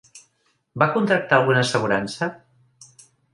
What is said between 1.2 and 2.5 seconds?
alguna assegurança?